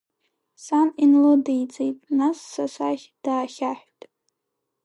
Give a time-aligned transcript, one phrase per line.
[0.63, 3.99] Сан инлыдиҵеит, нас са сахь даахьаҳәт.